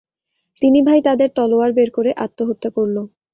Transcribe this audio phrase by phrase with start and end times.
[0.61, 2.97] তিনি ভাই তাদের তলোয়ার বের করে আত্মহত্যা করল।